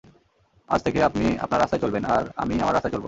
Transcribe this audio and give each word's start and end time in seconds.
আজ 0.69 0.83
থেকে, 0.83 1.03
আপনি 1.03 1.37
আপনার 1.37 1.59
রাস্তায় 1.59 1.81
চলবেন, 1.81 2.05
আর 2.05 2.23
আমি 2.35 2.53
আমার 2.61 2.73
রাস্তায় 2.73 2.91
চলব। 2.93 2.99